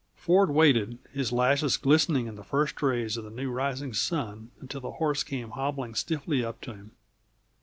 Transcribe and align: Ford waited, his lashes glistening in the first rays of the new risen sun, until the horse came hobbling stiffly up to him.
Ford 0.15 0.49
waited, 0.49 0.97
his 1.13 1.31
lashes 1.31 1.77
glistening 1.77 2.25
in 2.25 2.33
the 2.33 2.43
first 2.43 2.81
rays 2.81 3.17
of 3.17 3.23
the 3.23 3.29
new 3.29 3.51
risen 3.51 3.93
sun, 3.93 4.49
until 4.59 4.81
the 4.81 4.93
horse 4.93 5.21
came 5.23 5.51
hobbling 5.51 5.93
stiffly 5.93 6.43
up 6.43 6.59
to 6.61 6.73
him. 6.73 6.93